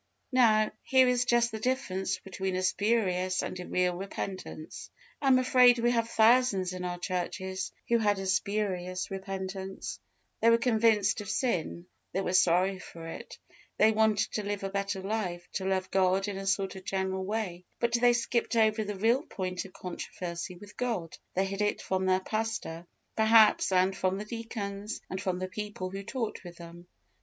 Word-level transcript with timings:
Now, 0.31 0.71
here 0.81 1.07
is 1.07 1.25
just 1.25 1.51
the 1.51 1.59
difference 1.59 2.17
between 2.17 2.55
a 2.55 2.63
spurious 2.63 3.43
and 3.43 3.59
a 3.59 3.67
real 3.67 3.95
repentance. 3.95 4.89
I 5.21 5.27
am 5.27 5.37
afraid 5.37 5.77
we 5.77 5.91
have 5.91 6.09
thousands 6.09 6.73
in 6.73 6.83
our 6.83 6.97
churches 6.97 7.71
who 7.87 7.99
had 7.99 8.17
a 8.17 8.25
spurious 8.25 9.11
repentance: 9.11 9.99
they 10.39 10.49
were 10.49 10.57
convinced 10.57 11.21
of 11.21 11.29
sin 11.29 11.85
they 12.13 12.21
were 12.21 12.33
sorry 12.33 12.79
for 12.79 13.05
it; 13.05 13.37
they 13.77 13.91
wanted 13.91 14.31
to 14.31 14.41
live 14.43 14.63
a 14.63 14.71
better 14.71 15.03
life, 15.03 15.47
to 15.53 15.65
love 15.65 15.91
God 15.91 16.27
in 16.27 16.37
a 16.39 16.47
sort 16.47 16.75
of 16.75 16.83
general 16.83 17.23
way; 17.23 17.65
but 17.79 17.93
they 17.93 18.13
skipped 18.13 18.55
over 18.55 18.83
the 18.83 18.95
real 18.97 19.21
point 19.21 19.65
of 19.65 19.73
controversy 19.73 20.55
with 20.55 20.77
God; 20.77 21.15
they 21.35 21.45
hid 21.45 21.61
it 21.61 21.79
from 21.79 22.07
their 22.07 22.21
pastor, 22.21 22.87
perhaps, 23.15 23.71
and 23.71 23.95
from 23.95 24.17
the 24.17 24.25
deacons, 24.25 24.99
and 25.11 25.21
from 25.21 25.37
the 25.37 25.47
people 25.47 25.91
who 25.91 26.01
talked 26.01 26.43
with 26.43 26.57
them. 26.57 26.87